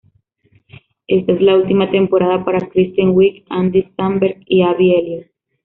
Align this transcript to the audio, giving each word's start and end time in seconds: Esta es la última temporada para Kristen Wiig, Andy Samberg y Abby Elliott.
Esta 1.05 1.31
es 1.33 1.41
la 1.43 1.55
última 1.55 1.91
temporada 1.91 2.43
para 2.43 2.67
Kristen 2.69 3.09
Wiig, 3.13 3.45
Andy 3.49 3.87
Samberg 3.95 4.37
y 4.47 4.63
Abby 4.63 4.95
Elliott. 4.95 5.27